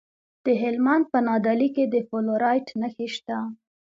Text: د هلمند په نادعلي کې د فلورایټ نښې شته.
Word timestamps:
د 0.45 0.45
هلمند 0.61 1.03
په 1.11 1.19
نادعلي 1.27 1.69
کې 1.75 1.83
د 1.93 1.95
فلورایټ 2.09 2.67
نښې 2.79 3.07
شته. 3.15 3.37